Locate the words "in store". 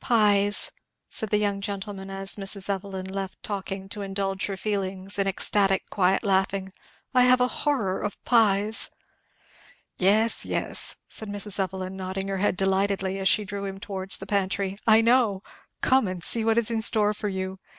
16.70-17.14